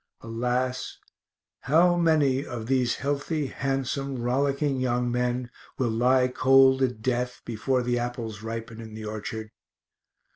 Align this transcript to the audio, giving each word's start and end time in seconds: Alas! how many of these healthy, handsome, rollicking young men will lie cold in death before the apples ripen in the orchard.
Alas! 0.21 0.97
how 1.59 1.95
many 1.95 2.43
of 2.43 2.65
these 2.65 2.95
healthy, 2.95 3.45
handsome, 3.45 4.19
rollicking 4.19 4.79
young 4.79 5.11
men 5.11 5.51
will 5.77 5.91
lie 5.91 6.27
cold 6.27 6.81
in 6.81 7.01
death 7.01 7.43
before 7.45 7.83
the 7.83 7.99
apples 7.99 8.41
ripen 8.41 8.81
in 8.81 8.95
the 8.95 9.05
orchard. 9.05 9.51